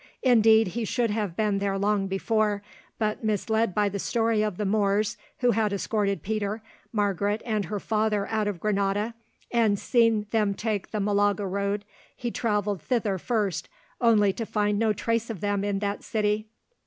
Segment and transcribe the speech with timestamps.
[0.23, 2.63] Indeed he should have been there long before,
[2.97, 7.79] but misled by the story of the Moors who had escorted Peter, Margaret, and her
[7.79, 9.13] father out of Granada
[9.51, 11.85] and seen them take the Malaga road,
[12.15, 13.69] he travelled thither first,
[14.01, 16.47] only to find no trace of them in that city.